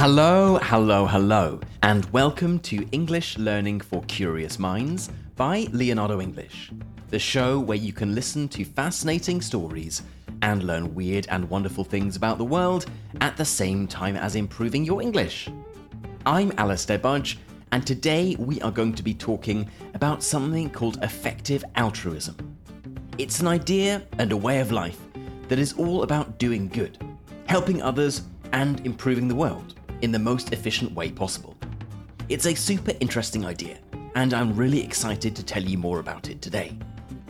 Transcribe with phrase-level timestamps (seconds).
[0.00, 6.72] Hello, hello, hello, and welcome to English Learning for Curious Minds by Leonardo English,
[7.10, 10.00] the show where you can listen to fascinating stories
[10.40, 12.86] and learn weird and wonderful things about the world
[13.20, 15.50] at the same time as improving your English.
[16.24, 17.38] I'm Alastair Budge,
[17.72, 22.56] and today we are going to be talking about something called effective altruism.
[23.18, 24.98] It's an idea and a way of life
[25.48, 26.96] that is all about doing good,
[27.44, 28.22] helping others,
[28.54, 31.56] and improving the world in the most efficient way possible.
[32.28, 33.78] It's a super interesting idea,
[34.14, 36.76] and I'm really excited to tell you more about it today.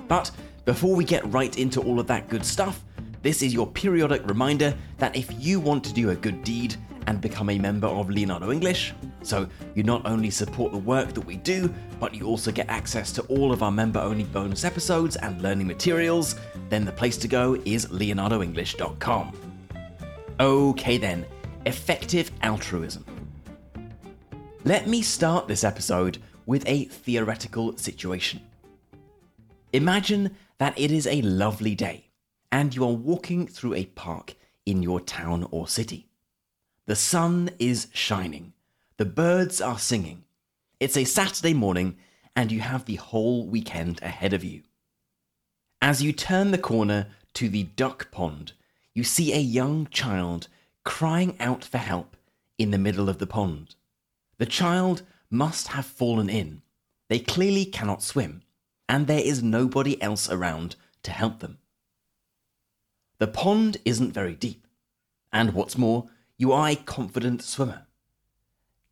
[0.08, 0.30] But
[0.64, 2.84] before we get right into all of that good stuff,
[3.22, 7.20] this is your periodic reminder that if you want to do a good deed and
[7.20, 11.36] become a member of Leonardo English, so you not only support the work that we
[11.36, 15.40] do, but you also get access to all of our member only bonus episodes and
[15.42, 16.36] learning materials,
[16.68, 19.32] then the place to go is leonardoenglish.com.
[20.38, 21.26] Okay, then,
[21.66, 23.04] effective altruism.
[24.64, 28.40] Let me start this episode with a theoretical situation.
[29.72, 32.06] Imagine that it is a lovely day
[32.50, 34.34] and you are walking through a park
[34.66, 36.08] in your town or city.
[36.86, 38.52] The sun is shining,
[38.96, 40.24] the birds are singing.
[40.80, 41.96] It's a Saturday morning
[42.34, 44.62] and you have the whole weekend ahead of you.
[45.82, 48.52] As you turn the corner to the duck pond,
[48.94, 50.48] you see a young child
[50.84, 52.16] crying out for help
[52.58, 53.74] in the middle of the pond.
[54.38, 56.62] The child must have fallen in.
[57.08, 58.42] They clearly cannot swim,
[58.88, 61.58] and there is nobody else around to help them.
[63.18, 64.66] The pond isn't very deep,
[65.32, 67.86] and what's more, you are a confident swimmer.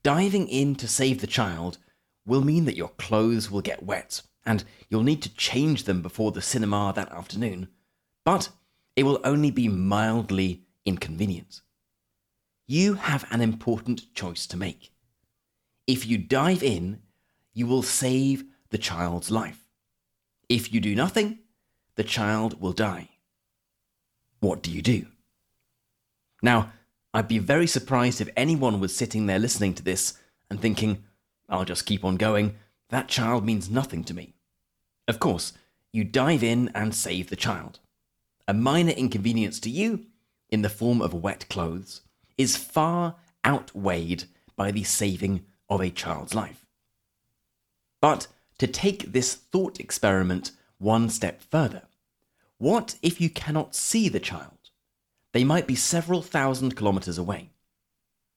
[0.02, 1.78] Diving in to save the child
[2.26, 6.32] will mean that your clothes will get wet, and you'll need to change them before
[6.32, 7.68] the cinema that afternoon,
[8.24, 8.50] but
[8.96, 11.62] it will only be mildly inconvenient.
[12.68, 14.92] You have an important choice to make.
[15.88, 17.00] If you dive in,
[17.52, 19.64] you will save the child's life.
[20.48, 21.40] If you do nothing,
[21.96, 23.08] the child will die
[24.40, 25.06] what do you do?
[26.42, 26.72] Now,
[27.12, 30.18] I'd be very surprised if anyone was sitting there listening to this
[30.50, 31.04] and thinking,
[31.48, 32.56] I'll just keep on going,
[32.90, 34.34] that child means nothing to me.
[35.06, 35.52] Of course,
[35.92, 37.80] you dive in and save the child.
[38.46, 40.06] A minor inconvenience to you,
[40.50, 42.02] in the form of wet clothes,
[42.38, 44.24] is far outweighed
[44.56, 46.64] by the saving of a child's life.
[48.00, 48.28] But
[48.58, 51.82] to take this thought experiment one step further,
[52.58, 54.70] what if you cannot see the child?
[55.32, 57.50] They might be several thousand kilometers away.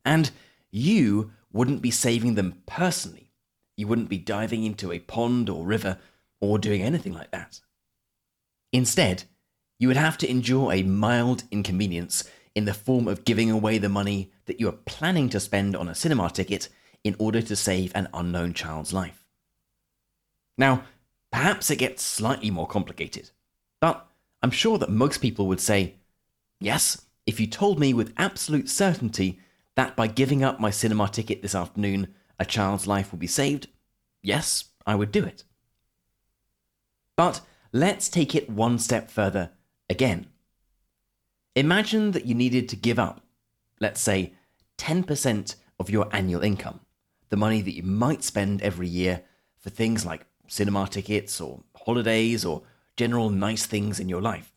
[0.04, 0.32] And
[0.72, 3.32] you wouldn't be saving them personally.
[3.78, 5.98] You wouldn't be diving into a pond or river
[6.40, 7.62] or doing anything like that.
[8.72, 9.24] Instead,
[9.80, 12.24] you would have to endure a mild inconvenience
[12.56, 15.88] in the form of giving away the money that you are planning to spend on
[15.88, 16.70] a cinema ticket
[17.04, 19.26] in order to save an unknown child's life.
[20.58, 20.84] Now,
[21.32, 23.32] perhaps it gets slightly more complicated,
[23.80, 24.08] but
[24.44, 25.96] I'm sure that most people would say,
[26.60, 29.40] yes, if you told me with absolute certainty
[29.76, 33.68] that by giving up my cinema ticket this afternoon, a child's life would be saved,
[34.22, 35.44] yes, I would do it.
[37.16, 37.42] But
[37.72, 39.52] let's take it one step further
[39.90, 40.28] again.
[41.56, 43.22] Imagine that you needed to give up,
[43.80, 44.34] let's say,
[44.78, 46.80] 10% of your annual income,
[47.30, 49.24] the money that you might spend every year
[49.60, 52.64] for things like cinema tickets or holidays or
[52.96, 54.54] general nice things in your life.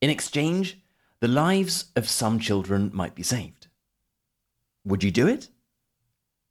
[0.00, 0.78] In exchange,
[1.20, 3.66] the lives of some children might be saved.
[4.84, 5.48] Would you do it?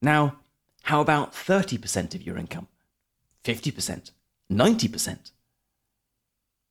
[0.02, 0.40] Now,
[0.84, 2.68] how about 30% of your income?
[3.44, 4.12] 50%?
[4.52, 5.32] 90%?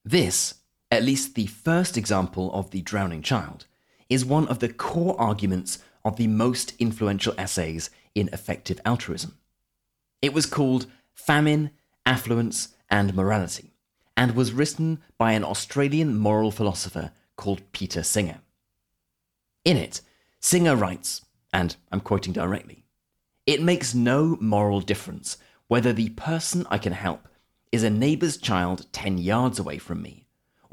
[0.05, 0.55] This,
[0.91, 3.67] at least the first example of the drowning child,
[4.09, 9.37] is one of the core arguments of the most influential essays in effective altruism.
[10.23, 11.71] It was called Famine,
[12.05, 13.73] Affluence, and Morality
[14.17, 18.41] and was written by an Australian moral philosopher called Peter Singer.
[19.65, 20.01] In it,
[20.41, 21.23] Singer writes,
[21.53, 22.85] and I'm quoting directly
[23.47, 25.37] It makes no moral difference
[25.69, 27.29] whether the person I can help
[27.73, 30.26] is a neighbour's child 10 yards away from me,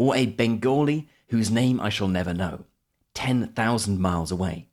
[0.04, 2.66] or a Bengali whose name I shall never know,
[3.14, 4.68] 10,000 miles away.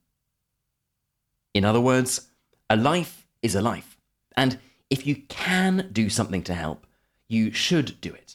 [1.54, 2.30] In other words,
[2.68, 3.96] a life is a life,
[4.36, 4.58] and
[4.90, 6.84] if you can do something to help,
[7.28, 8.34] you should do it.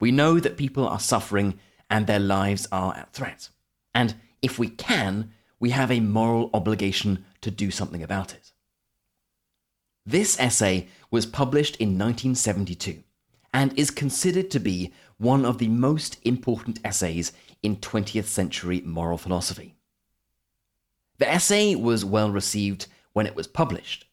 [0.00, 3.50] We know that people are suffering and their lives are at threat.
[3.94, 8.50] And if we can, we have a moral obligation to do something about it.
[10.04, 13.04] This essay was published in 1972
[13.54, 17.32] and is considered to be one of the most important essays
[17.62, 19.76] in 20th century moral philosophy.
[21.18, 24.06] The essay was well received when it was published,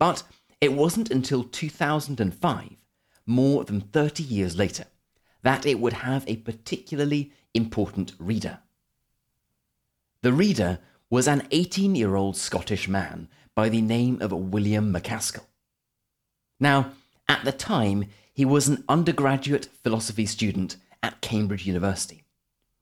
[0.00, 0.24] but
[0.60, 2.76] it wasn't until 2005,
[3.26, 4.86] more than 30 years later,
[5.42, 8.58] that it would have a particularly important reader.
[10.22, 15.46] The reader was an 18 year old Scottish man by the name of William MacAskill.
[16.58, 16.92] Now,
[17.28, 18.06] at the time,
[18.36, 22.22] he was an undergraduate philosophy student at Cambridge University.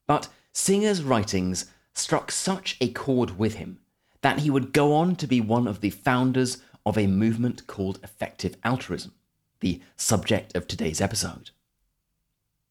[0.05, 3.79] But Singer's writings struck such a chord with him
[4.21, 8.01] that he would go on to be one of the founders of a movement called
[8.03, 9.13] effective altruism,
[9.61, 11.51] the subject of today's episode.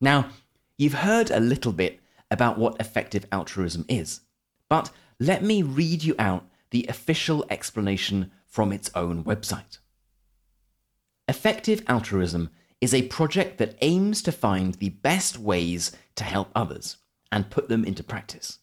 [0.02, 0.28] Now,
[0.78, 4.20] you've heard a little bit about what effective altruism is,
[4.68, 4.92] but
[5.22, 9.78] let me read you out the official explanation from its own website.
[11.30, 12.50] Effective altruism
[12.84, 16.98] is a project that aims to find the best ways to help others
[17.32, 18.60] and put them into practice.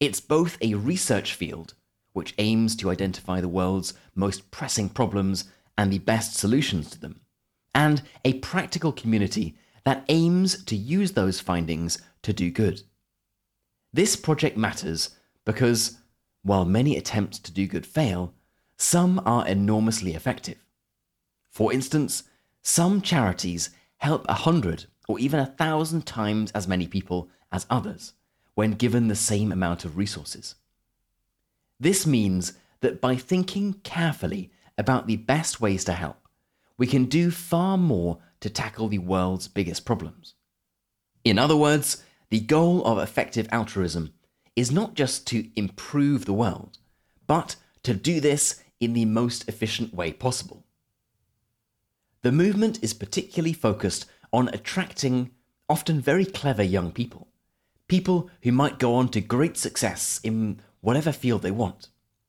[0.00, 1.74] It's both a research field,
[2.14, 5.44] which aims to identify the world's most pressing problems
[5.76, 7.20] and the best solutions to them,
[7.74, 9.54] and a practical community
[9.84, 12.84] that aims to use those findings to do good.
[13.92, 15.10] This project matters
[15.44, 15.98] because,
[16.42, 18.32] while many attempts to do good fail,
[18.78, 20.64] some are enormously effective.
[21.50, 22.22] For instance,
[22.68, 28.14] some charities help a hundred or even a thousand times as many people as others
[28.56, 30.56] when given the same amount of resources.
[31.78, 36.26] This means that by thinking carefully about the best ways to help,
[36.76, 40.34] we can do far more to tackle the world's biggest problems.
[41.22, 44.12] In other words, the goal of effective altruism
[44.56, 46.78] is not just to improve the world,
[47.28, 47.54] but
[47.84, 50.65] to do this in the most efficient way possible.
[52.22, 55.30] The movement is particularly focused on attracting
[55.68, 57.28] often very clever young people
[57.88, 61.88] people who might go on to great success in whatever field they want,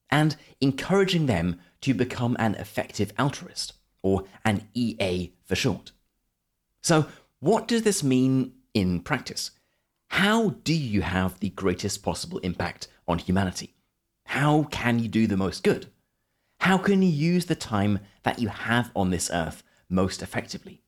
[0.10, 5.92] and encouraging them to become an effective altruist, or an EA for short.
[6.82, 7.08] So,
[7.40, 9.52] what does this mean in practice?
[10.10, 13.76] How do you have the greatest possible impact on humanity?
[14.26, 15.88] How can you do the most good?
[16.62, 20.82] How can you use the time that you have on this earth most effectively?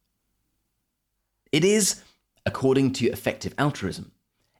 [1.52, 2.04] It is,
[2.46, 4.12] according to effective altruism,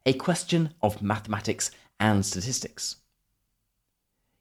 [0.06, 2.96] a question of mathematics and statistics.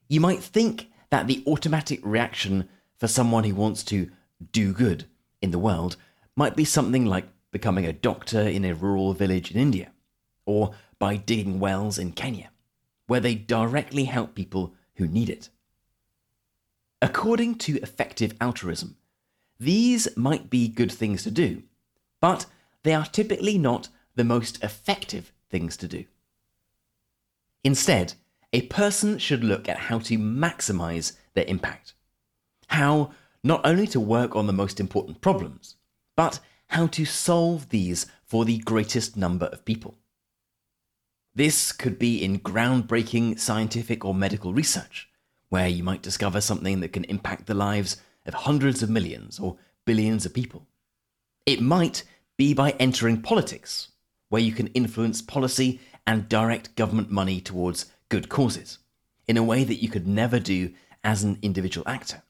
[0.08, 4.10] You might think that the automatic reaction for someone who wants to
[4.52, 5.06] do good
[5.42, 5.98] in the world
[6.36, 9.92] might be something like becoming a doctor in a rural village in India,
[10.46, 12.50] or by digging wells in Kenya,
[13.08, 15.50] where they directly help people who need it.
[17.02, 18.98] According to effective altruism,
[19.60, 21.64] these might be good things to do,
[22.22, 22.46] but
[22.84, 26.06] they are typically not the most effective things to do.
[27.64, 28.14] Instead,
[28.54, 31.94] a person should look at how to maximize their impact.
[32.68, 33.12] How
[33.44, 35.76] not only to work on the most important problems,
[36.16, 39.96] but how to solve these for the greatest number of people.
[41.36, 45.10] This could be in groundbreaking scientific or medical research,
[45.50, 49.58] where you might discover something that can impact the lives of hundreds of millions or
[49.86, 50.68] billions of people.
[51.46, 52.04] It might
[52.38, 53.92] be by entering politics,
[54.30, 58.80] where you can influence policy and direct government money towards good causes
[59.28, 60.72] in a way that you could never do
[61.04, 62.24] as an individual actor.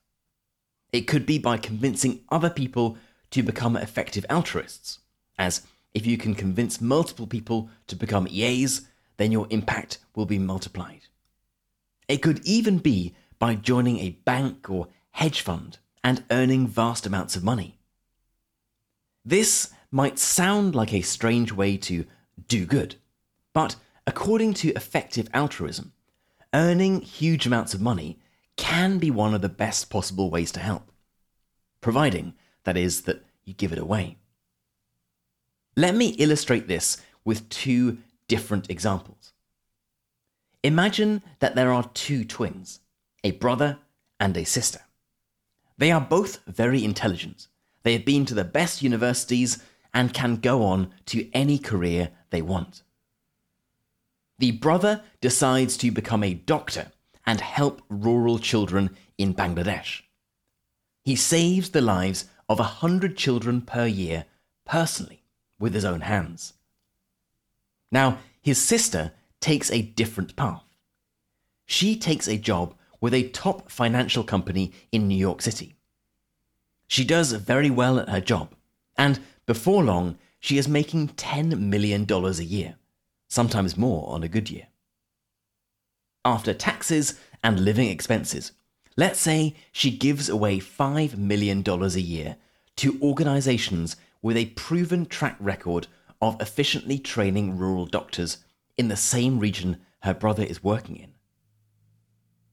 [0.92, 2.98] It could be by convincing other people
[3.30, 4.98] to become effective altruists,
[5.38, 5.62] as
[5.94, 11.02] if you can convince multiple people to become EAs, then your impact will be multiplied.
[12.08, 14.88] It could even be by joining a bank or
[15.20, 17.78] hedge fund and earning vast amounts of money.
[19.22, 22.06] This might sound like a strange way to
[22.48, 22.94] do good,
[23.52, 25.92] but according to effective altruism,
[26.54, 28.18] earning huge amounts of money
[28.56, 30.90] can be one of the best possible ways to help,
[31.82, 32.32] providing,
[32.64, 34.16] that is, that you give it away.
[35.76, 36.96] Let me illustrate this
[37.26, 39.34] with two different examples.
[40.62, 42.80] Imagine that there are two twins,
[43.22, 43.76] a brother
[44.18, 44.80] and a sister.
[45.80, 47.48] They are both very intelligent.
[47.84, 49.62] They have been to the best universities
[49.94, 52.82] and can go on to any career they want.
[54.38, 56.92] The brother decides to become a doctor
[57.24, 60.02] and help rural children in Bangladesh.
[61.02, 64.26] He saves the lives of a hundred children per year
[64.66, 65.22] personally
[65.58, 66.52] with his own hands.
[67.90, 70.64] Now, his sister takes a different path.
[71.64, 75.74] She takes a job with a top financial company in New York City.
[76.86, 78.54] She does very well at her job,
[78.96, 82.76] and before long, she is making $10 million a year,
[83.28, 84.66] sometimes more on a good year.
[86.24, 88.52] After taxes and living expenses,
[88.96, 92.36] let's say she gives away $5 million a year
[92.76, 95.86] to organizations with a proven track record
[96.20, 98.38] of efficiently training rural doctors
[98.76, 101.12] in the same region her brother is working in.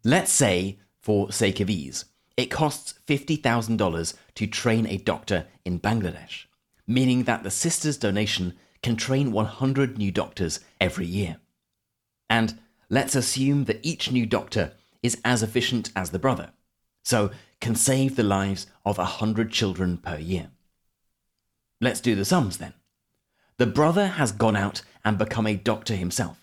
[0.04, 6.46] Let's say, for sake of ease, it costs $50,000 to train a doctor in Bangladesh,
[6.86, 11.38] meaning that the sister's donation can train 100 new doctors every year.
[12.30, 16.52] And let's assume that each new doctor is as efficient as the brother,
[17.04, 20.50] so can save the lives of 100 children per year.
[21.82, 22.74] Let's do the sums then.
[23.58, 26.38] The brother has gone out and become a doctor himself,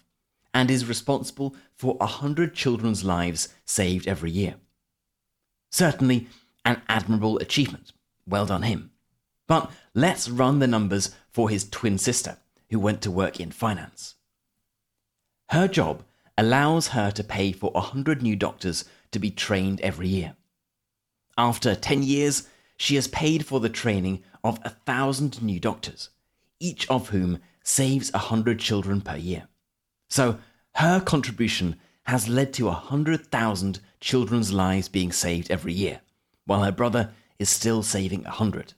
[0.54, 4.54] and is responsible for 100 children's lives saved every year.
[5.70, 6.28] Certainly
[6.64, 7.92] an admirable achievement.
[8.26, 8.92] Well done him.
[9.46, 12.38] But let's run the numbers for his twin sister,
[12.70, 14.14] who went to work in finance.
[15.50, 16.04] Her job
[16.38, 20.36] allows her to pay for 100 new doctors to be trained every year.
[21.36, 26.10] After 10 years, she has paid for the training of 1,000 new doctors,
[26.60, 29.48] each of whom saves 100 children per year.
[30.14, 30.38] So
[30.76, 36.02] her contribution has led to 100,000 children's lives being saved every year,
[36.46, 38.74] while her brother is still saving 100.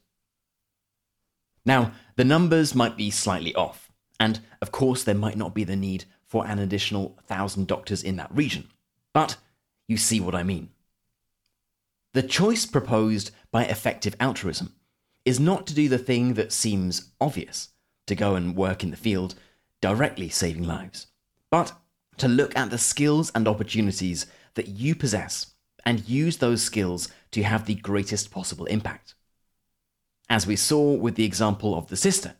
[1.63, 5.75] Now, the numbers might be slightly off, and of course, there might not be the
[5.75, 8.69] need for an additional 1,000 doctors in that region,
[9.13, 9.37] but
[9.87, 10.69] you see what I mean.
[12.13, 14.73] The choice proposed by effective altruism
[15.23, 17.69] is not to do the thing that seems obvious,
[18.07, 19.35] to go and work in the field,
[19.81, 21.05] directly saving lives,
[21.49, 21.73] but
[22.17, 24.25] to look at the skills and opportunities
[24.55, 25.53] that you possess
[25.85, 29.13] and use those skills to have the greatest possible impact.
[30.29, 32.35] As we saw with the example of the sister,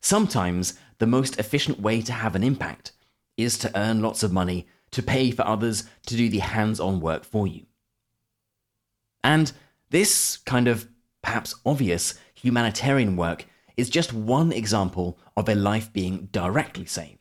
[0.00, 2.92] sometimes the most efficient way to have an impact
[3.36, 7.00] is to earn lots of money to pay for others to do the hands on
[7.00, 7.66] work for you.
[9.22, 9.52] And
[9.90, 10.88] this kind of
[11.22, 17.19] perhaps obvious humanitarian work is just one example of a life being directly saved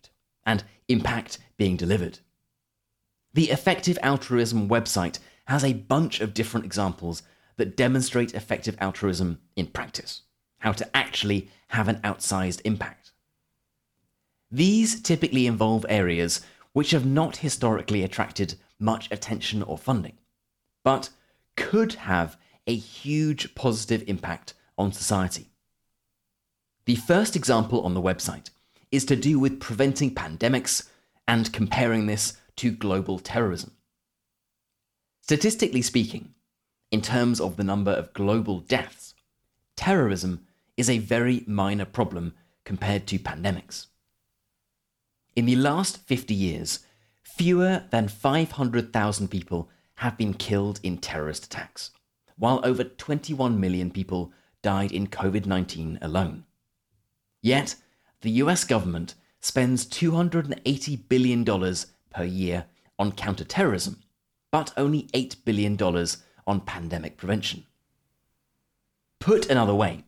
[0.50, 2.18] and impact being delivered.
[3.36, 7.22] The Effective Altruism website has a bunch of different examples
[7.58, 10.24] that demonstrate effective altruism in practice,
[10.58, 13.12] how to actually have an outsized impact.
[14.50, 16.41] These typically involve areas
[16.74, 20.18] which have not historically attracted much attention or funding,
[20.84, 21.12] but
[21.56, 25.51] could have a huge positive impact on society.
[26.86, 28.50] The first example on the website
[28.91, 30.88] is to do with preventing pandemics
[31.27, 33.72] and comparing this to global terrorism.
[35.22, 36.34] Statistically speaking,
[36.91, 39.13] in terms of the number of global deaths,
[39.75, 42.34] terrorism is a very minor problem
[42.65, 43.88] compared to pandemics.
[45.36, 46.79] In the last 50 years,
[47.22, 51.91] fewer than 500,000 people have been killed in terrorist attacks,
[52.38, 54.31] while over 21 million people
[54.62, 56.46] died in COVID 19 alone.
[57.41, 57.75] Yet,
[58.21, 62.65] the US government spends $280 billion per year
[62.97, 64.01] on counterterrorism,
[64.51, 65.77] but only $8 billion
[66.45, 67.65] on pandemic prevention.
[69.19, 70.03] Put another way,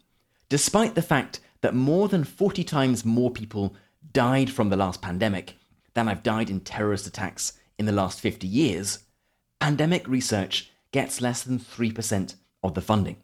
[0.50, 3.76] despite the fact that more than 40 times more people
[4.14, 5.58] died from the last pandemic
[5.94, 9.00] than have died in terrorist attacks in the last 50 years,
[9.60, 13.18] pandemic research gets less than 3% of the funding.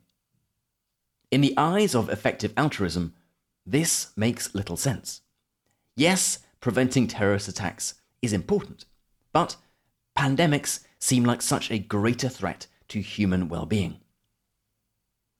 [1.32, 3.14] In the eyes of effective altruism,
[3.68, 5.22] this makes little sense.
[5.98, 8.86] Yes, preventing terrorist attacks is important,
[9.34, 9.58] but
[10.18, 14.00] pandemics seem like such a greater threat to human well being.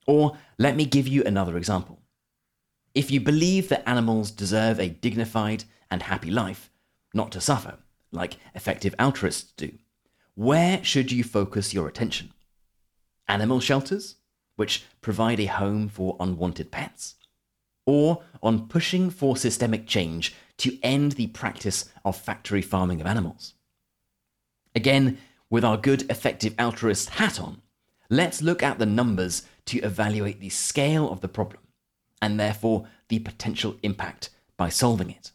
[0.06, 2.00] Or let me give you another example.
[2.94, 6.70] If you believe that animals deserve a dignified and happy life,
[7.14, 7.78] not to suffer,
[8.12, 9.72] like effective altruists do,
[10.34, 12.32] where should you focus your attention?
[13.26, 14.16] Animal shelters,
[14.56, 17.14] which provide a home for unwanted pets?
[17.88, 23.54] Or on pushing for systemic change to end the practice of factory farming of animals.
[24.74, 25.16] Again,
[25.48, 27.62] with our good, effective altruist hat on,
[28.10, 31.62] let's look at the numbers to evaluate the scale of the problem
[32.20, 34.28] and therefore the potential impact
[34.58, 35.32] by solving it.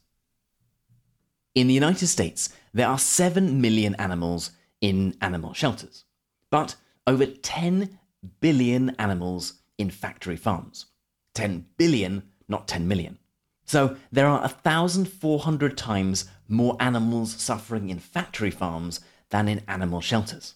[1.56, 6.06] In the United States, there are 7 million animals in animal shelters,
[6.52, 6.76] but
[7.08, 7.98] over 10
[8.42, 10.86] billion animals in factory farms.
[11.34, 13.18] 10 billion not 10 million.
[13.66, 20.56] So there are 1,400 times more animals suffering in factory farms than in animal shelters.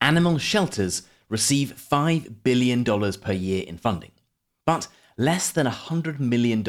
[0.00, 4.10] Animal shelters receive $5 billion per year in funding,
[4.66, 6.64] but less than $100 million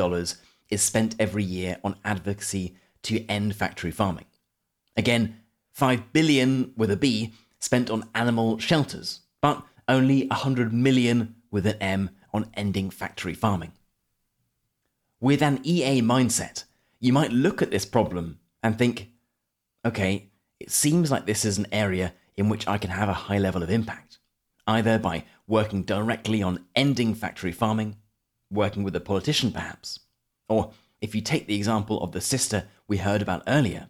[0.70, 4.26] is spent every year on advocacy to end factory farming.
[4.96, 5.38] Again,
[5.72, 11.78] 5 billion with a B spent on animal shelters, but only 100 million with an
[11.82, 13.72] M on ending factory farming.
[15.24, 16.66] With an EA mindset,
[17.00, 19.08] you might look at this problem and think,
[19.86, 23.38] okay, it seems like this is an area in which I can have a high
[23.38, 24.20] level of impact,
[24.68, 27.96] either by working directly on ending factory farming,
[28.52, 30.02] working with a politician perhaps,
[30.50, 33.88] or if you take the example of the sister we heard about earlier,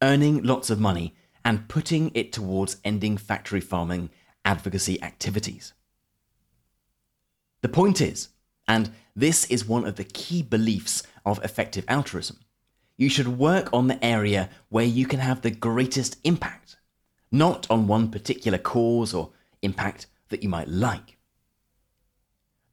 [0.00, 1.12] earning lots of money
[1.44, 4.10] and putting it towards ending factory farming
[4.44, 5.72] advocacy activities.
[7.62, 8.28] The point is,
[8.66, 12.38] and this is one of the key beliefs of effective altruism,
[12.96, 16.76] you should work on the area where you can have the greatest impact,
[17.30, 19.30] not on one particular cause or
[19.62, 21.16] impact that you might like.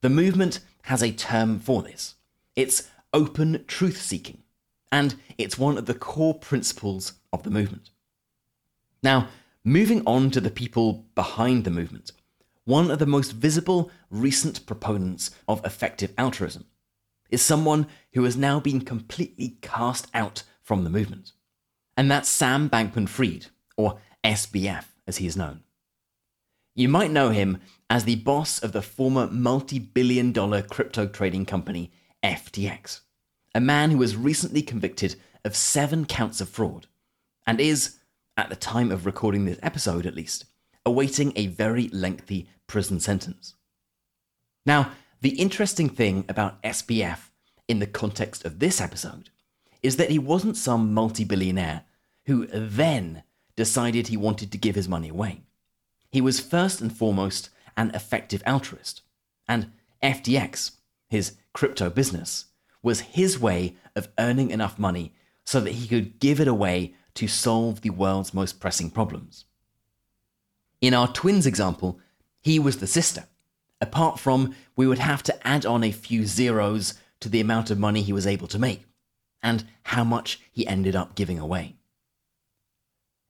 [0.02, 2.16] The movement has a term for this.
[2.56, 4.44] It's open truth seeking,
[4.92, 7.90] and it's one of the core principles of the movement.
[9.04, 9.30] Now,
[9.64, 12.12] moving on to the people behind the movement,
[12.70, 16.66] one of the most visible recent proponents of effective altruism
[17.32, 21.32] is someone who has now been completely cast out from the movement.
[21.98, 25.62] And that's Sam Bankman Fried, or SBF as he is known.
[26.76, 27.60] You might know him
[27.90, 31.92] as the boss of the former multi billion dollar crypto trading company
[32.24, 33.00] FTX,
[33.56, 36.86] a man who was recently convicted of seven counts of fraud
[37.48, 37.96] and is,
[38.38, 40.46] at the time of recording this episode at least,
[40.86, 43.56] awaiting a very lengthy prison sentence.
[44.66, 47.30] Now, the interesting thing about SBF
[47.68, 49.30] in the context of this episode
[49.82, 51.84] is that he wasn't some multi billionaire
[52.26, 53.24] who then
[53.56, 55.42] decided he wanted to give his money away.
[56.12, 59.02] He was first and foremost an effective altruist,
[59.48, 59.72] and
[60.04, 60.72] FTX,
[61.10, 62.46] his crypto business,
[62.82, 65.14] was his way of earning enough money
[65.46, 69.46] so that he could give it away to solve the world's most pressing problems.
[70.82, 72.00] In our twins example,
[72.42, 73.26] he was the sister.
[73.82, 77.80] Apart from, we would have to add on a few zeros to the amount of
[77.80, 78.86] money he was able to make,
[79.42, 81.76] and how much he ended up giving away.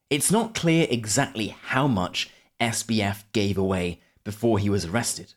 [0.09, 5.33] It's not clear exactly how much SBF gave away before he was arrested,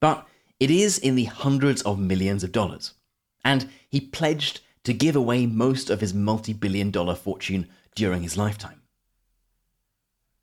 [0.00, 0.26] but
[0.58, 2.94] it is in the hundreds of millions of dollars,
[3.44, 8.36] and he pledged to give away most of his multi billion dollar fortune during his
[8.36, 8.82] lifetime.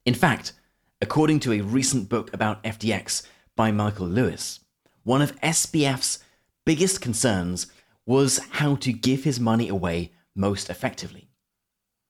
[0.06, 0.54] In fact,
[1.04, 3.24] according to a recent book about FTX
[3.58, 4.62] by Michael Lewis,
[5.04, 6.20] one of SBF's
[6.66, 7.68] biggest concerns
[8.06, 11.28] was how to give his money away most effectively.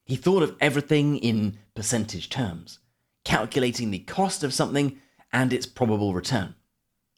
[0.05, 2.77] He thought of everything in percentage terms,
[3.25, 4.99] calculating the cost of something
[5.31, 6.53] and its probable return.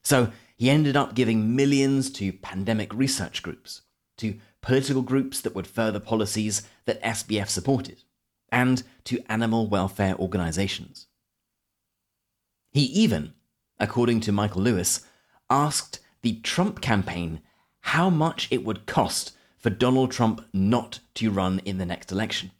[0.01, 3.81] So he ended up giving millions to pandemic research groups,
[4.19, 8.05] to political groups that would further policies that SBF supported,
[8.49, 11.07] and to animal welfare organizations.
[12.75, 13.33] He even,
[13.79, 14.99] according to Michael Lewis,
[15.49, 17.39] asked the Trump campaign
[17.79, 22.51] how much it would cost for Donald Trump not to run in the next election,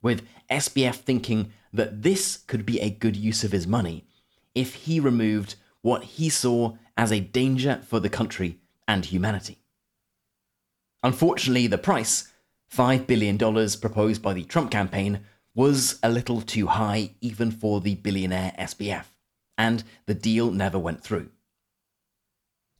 [0.00, 4.06] with SBF thinking that this could be a good use of his money
[4.54, 9.58] if he removed what he saw as a danger for the country and humanity.
[11.02, 12.32] Unfortunately, the price,
[12.74, 15.20] $5 billion proposed by the Trump campaign,
[15.54, 19.04] was a little too high even for the billionaire SBF,
[19.56, 21.28] and the deal never went through.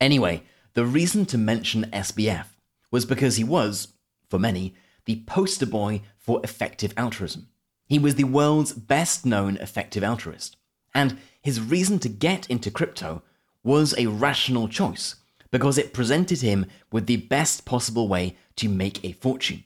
[0.01, 0.43] Anyway,
[0.75, 2.47] the reason to mention SBF
[2.91, 3.89] was because he was,
[4.29, 4.75] for many,
[5.07, 7.49] the poster boy for effective altruism.
[7.87, 10.57] He was the world's best known effective altruist,
[10.95, 13.23] and his reason to get into crypto
[13.63, 15.17] was a rational choice
[15.51, 19.65] because it presented him with the best possible way to make a fortune.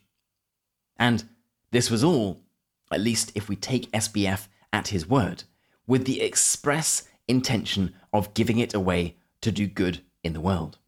[0.98, 1.24] And
[1.70, 2.40] this was all,
[2.90, 5.44] at least if we take SBF at his word,
[5.88, 10.78] with the express intention of giving it away to do good in the world.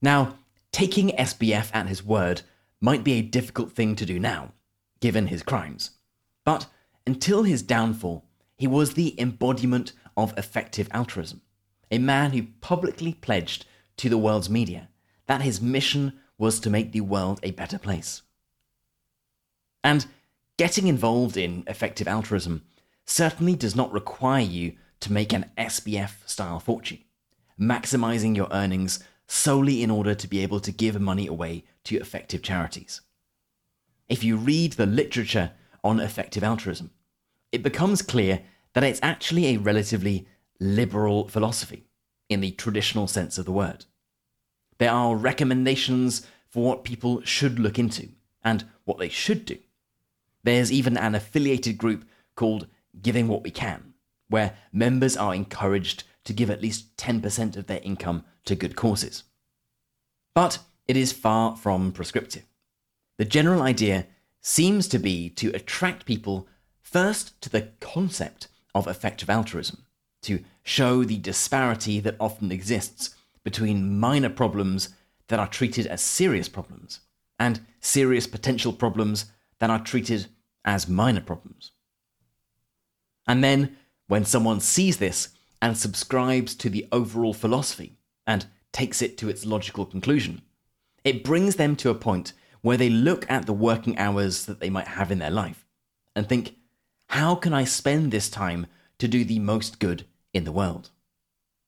[0.00, 0.38] Now,
[0.70, 2.42] taking SBF at his word
[2.80, 4.52] might be a difficult thing to do now,
[5.00, 5.92] given his crimes.
[6.44, 6.66] But
[7.06, 8.24] until his downfall,
[8.56, 11.40] he was the embodiment of effective altruism,
[11.90, 13.64] a man who publicly pledged
[13.96, 14.88] to the world's media
[15.26, 18.22] that his mission was to make the world a better place.
[19.84, 20.06] And
[20.58, 22.62] getting involved in effective altruism
[23.06, 26.98] certainly does not require you to make an SBF style fortune
[27.62, 32.42] maximizing your earnings solely in order to be able to give money away to effective
[32.42, 33.00] charities.
[34.08, 35.52] If you read the literature
[35.84, 36.90] on effective altruism,
[37.50, 38.42] it becomes clear
[38.74, 40.26] that it's actually a relatively
[40.60, 41.84] liberal philosophy
[42.28, 43.84] in the traditional sense of the word.
[44.78, 48.08] There are recommendations for what people should look into
[48.42, 49.58] and what they should do.
[50.42, 52.66] There's even an affiliated group called
[53.00, 53.94] Giving What We Can,
[54.28, 59.24] where members are encouraged to give at least 10% of their income to good causes.
[60.34, 62.44] But it is far from prescriptive.
[63.18, 64.06] The general idea
[64.40, 66.48] seems to be to attract people
[66.80, 69.84] first to the concept of effective altruism,
[70.22, 74.90] to show the disparity that often exists between minor problems
[75.28, 77.00] that are treated as serious problems
[77.38, 79.26] and serious potential problems
[79.58, 80.26] that are treated
[80.64, 81.72] as minor problems.
[83.26, 83.76] And then,
[84.08, 85.30] when someone sees this
[85.60, 90.42] and subscribes to the overall philosophy and takes it to its logical conclusion,
[91.04, 94.70] it brings them to a point where they look at the working hours that they
[94.70, 95.64] might have in their life
[96.14, 96.56] and think,
[97.08, 98.66] how can I spend this time
[98.98, 100.90] to do the most good in the world?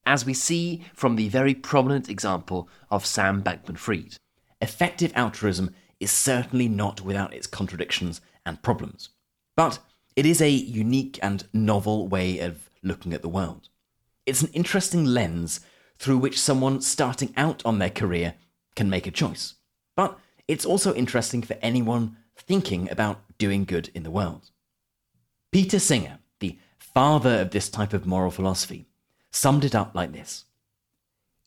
[0.07, 4.17] As we see from the very prominent example of Sam Bankman Fried,
[4.61, 9.11] effective altruism is certainly not without its contradictions and problems.
[9.57, 9.79] But
[10.17, 13.69] it is a unique and novel way of looking at the world.
[14.27, 15.61] It's an interesting lens
[15.99, 18.35] through which someone starting out on their career
[18.75, 19.55] can make a choice.
[19.97, 24.51] But it's also interesting for anyone thinking about doing good in the world.
[25.53, 28.87] Peter Singer, the father of this type of moral philosophy,
[29.31, 30.45] summed it up like this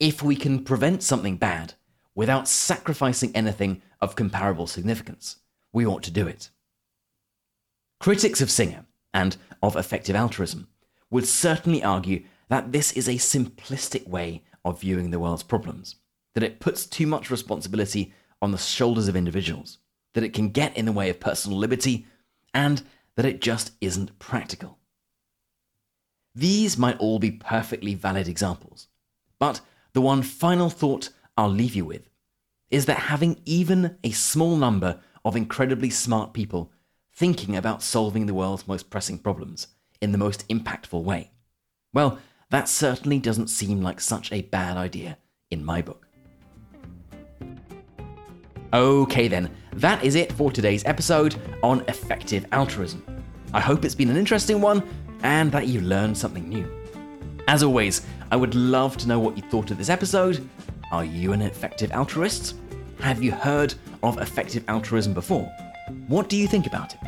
[0.00, 1.74] If we can prevent something bad
[2.14, 5.36] without sacrificing anything of comparable significance,
[5.72, 6.50] we ought to do it.
[8.00, 10.68] Critics of Singer and of effective altruism
[11.10, 15.96] would certainly argue that this is a simplistic way of viewing the world's problems,
[16.34, 19.78] that it puts too much responsibility on the shoulders of individuals,
[20.14, 22.06] that it can get in the way of personal liberty,
[22.54, 22.82] and
[23.16, 24.78] that it just isn't practical.
[26.34, 28.86] These might all be perfectly valid examples,
[29.40, 29.60] but
[29.92, 32.08] the one final thought I'll leave you with
[32.70, 36.70] is that having even a small number of incredibly smart people
[37.18, 39.66] thinking about solving the world's most pressing problems
[40.00, 41.32] in the most impactful way.
[41.92, 42.16] Well,
[42.50, 45.18] that certainly doesn't seem like such a bad idea
[45.50, 46.06] in my book.
[48.72, 53.04] Okay, then, that is it for today's episode on effective altruism.
[53.52, 54.88] I hope it's been an interesting one
[55.24, 56.70] and that you learned something new.
[57.48, 60.48] As always, I would love to know what you thought of this episode.
[60.92, 62.54] Are you an effective altruist?
[63.00, 65.52] Have you heard of effective altruism before?
[66.06, 67.07] What do you think about it?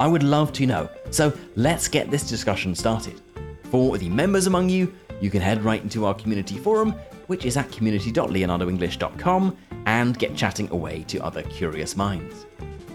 [0.00, 3.20] I would love to know, so let's get this discussion started.
[3.64, 6.94] For the members among you, you can head right into our community forum,
[7.26, 9.56] which is at community.leonardoenglish.com,
[9.86, 12.46] and get chatting away to other curious minds.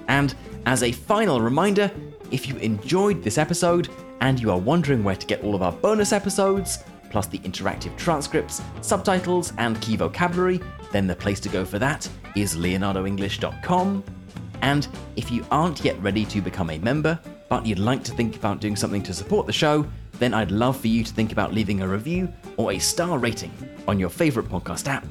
[0.07, 0.33] And
[0.65, 1.91] as a final reminder,
[2.31, 3.89] if you enjoyed this episode
[4.21, 7.95] and you are wondering where to get all of our bonus episodes, plus the interactive
[7.97, 10.59] transcripts, subtitles, and key vocabulary,
[10.91, 14.03] then the place to go for that is leonardoenglish.com.
[14.63, 18.38] And if you aren't yet ready to become a member, but you'd like to think
[18.38, 19.86] about doing something to support the show,
[20.19, 23.52] then I'd love for you to think about leaving a review or a star rating
[23.89, 25.06] on your favorite podcast app.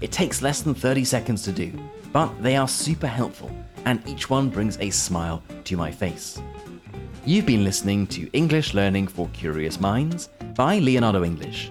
[0.00, 1.70] It takes less than 30 seconds to do,
[2.12, 3.50] but they are super helpful,
[3.84, 6.40] and each one brings a smile to my face.
[7.26, 11.68] You've been listening to English Learning for Curious Minds by Leonardo English.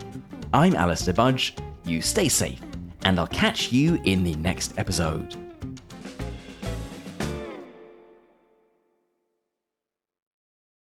[0.53, 1.55] I'm Alastair Budge.
[1.83, 2.61] You stay safe,
[3.05, 5.42] and I'll catch you in the next episode.